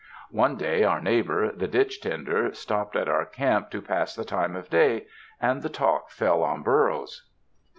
One 0.31 0.55
day 0.55 0.83
our 0.83 0.99
neighbor, 0.99 1.51
the 1.51 1.67
ditch 1.67 2.01
tender, 2.01 2.55
stopped 2.55 2.95
at 2.95 3.07
our 3.07 3.23
camp 3.23 3.69
to 3.69 3.83
pass 3.83 4.15
the 4.15 4.25
time 4.25 4.55
of 4.55 4.67
day, 4.67 5.05
and 5.39 5.61
the 5.61 5.69
talk 5.69 6.09
fell 6.09 6.41
on 6.41 6.63
burros. 6.63 7.29